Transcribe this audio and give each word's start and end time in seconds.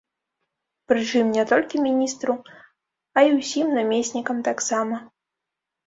Прычым, 0.91 1.25
не 1.35 1.43
толькі 1.51 1.83
міністру, 1.87 2.33
а 3.17 3.27
і 3.29 3.33
ўсім 3.39 3.67
намеснікам 3.79 4.37
таксама. 4.53 4.95